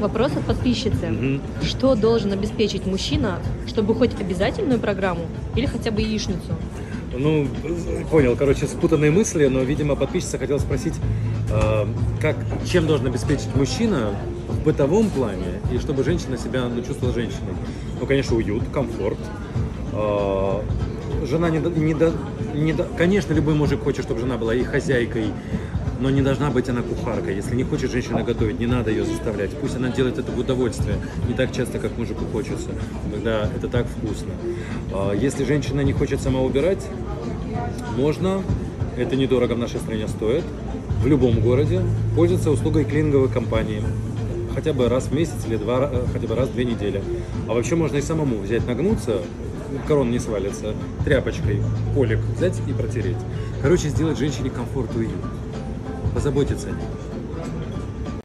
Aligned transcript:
Вопрос 0.00 0.32
от 0.36 0.44
подписчицы. 0.44 1.08
Мгм. 1.08 1.40
Что 1.62 1.94
должен 1.94 2.32
обеспечить 2.32 2.86
мужчина, 2.86 3.38
чтобы 3.66 3.94
хоть 3.94 4.20
обязательную 4.20 4.78
программу 4.78 5.22
или 5.54 5.66
хотя 5.66 5.90
бы 5.90 6.02
яичницу? 6.02 6.54
Ну, 7.18 7.46
понял, 8.10 8.36
короче, 8.36 8.66
спутанные 8.66 9.10
мысли, 9.10 9.46
но, 9.46 9.60
видимо, 9.60 9.96
подписчица 9.96 10.36
хотела 10.38 10.58
спросить, 10.58 10.94
э, 11.50 11.86
как, 12.20 12.36
чем 12.70 12.86
должен 12.86 13.06
обеспечить 13.06 13.54
мужчина 13.56 14.10
в 14.48 14.62
бытовом 14.64 15.08
плане, 15.08 15.60
и 15.72 15.78
чтобы 15.78 16.04
женщина 16.04 16.36
себя 16.36 16.64
ну, 16.68 16.82
чувствовала 16.82 17.14
женщиной. 17.14 17.54
Ну, 17.98 18.06
конечно, 18.06 18.36
уют, 18.36 18.64
комфорт. 18.70 19.18
Э, 19.92 20.60
жена 21.26 21.48
не, 21.48 21.60
до- 21.60 21.70
не, 21.70 21.94
до- 21.94 22.12
не 22.54 22.74
до- 22.74 22.84
Конечно, 22.98 23.32
любой 23.32 23.54
мужик 23.54 23.82
хочет, 23.82 24.04
чтобы 24.04 24.20
жена 24.20 24.36
была 24.36 24.54
и 24.54 24.62
хозяйкой, 24.62 25.26
но 26.00 26.10
не 26.10 26.22
должна 26.22 26.50
быть 26.50 26.68
она 26.68 26.82
кухаркой. 26.82 27.36
Если 27.36 27.54
не 27.54 27.64
хочет 27.64 27.90
женщина 27.90 28.22
готовить, 28.22 28.58
не 28.58 28.66
надо 28.66 28.90
ее 28.90 29.04
заставлять. 29.04 29.50
Пусть 29.58 29.76
она 29.76 29.90
делает 29.90 30.18
это 30.18 30.30
в 30.30 30.38
удовольствие, 30.38 30.96
не 31.28 31.34
так 31.34 31.52
часто, 31.52 31.78
как 31.78 31.96
мужику 31.96 32.24
хочется. 32.26 32.70
Тогда 33.12 33.48
это 33.54 33.68
так 33.68 33.86
вкусно. 33.86 34.32
А 34.92 35.12
Если 35.12 35.44
женщина 35.44 35.80
не 35.80 35.92
хочет 35.92 36.20
сама 36.20 36.40
убирать, 36.40 36.84
можно, 37.96 38.42
это 38.96 39.16
недорого 39.16 39.54
в 39.54 39.58
нашей 39.58 39.80
стране 39.80 40.08
стоит, 40.08 40.44
в 41.02 41.06
любом 41.06 41.40
городе, 41.40 41.82
пользоваться 42.14 42.50
услугой 42.50 42.84
клининговой 42.84 43.28
компании. 43.28 43.82
Хотя 44.54 44.72
бы 44.72 44.88
раз 44.88 45.04
в 45.04 45.14
месяц 45.14 45.46
или 45.46 45.56
два, 45.56 45.90
э, 45.92 46.04
хотя 46.12 46.26
бы 46.26 46.34
раз 46.34 46.48
в 46.48 46.54
две 46.54 46.64
недели. 46.64 47.02
А 47.46 47.52
вообще 47.52 47.76
можно 47.76 47.98
и 47.98 48.00
самому 48.00 48.38
взять, 48.38 48.66
нагнуться, 48.66 49.20
корон 49.86 50.10
не 50.10 50.18
свалится, 50.18 50.74
тряпочкой, 51.04 51.62
полик 51.94 52.20
взять 52.36 52.60
и 52.66 52.72
протереть. 52.72 53.18
Короче, 53.62 53.88
сделать 53.88 54.18
женщине 54.18 54.50
комфорт 54.50 54.94
и 54.94 55.00
уют 55.00 55.10
позаботиться 56.16 56.68
о 56.68 56.70
них. 56.70 57.15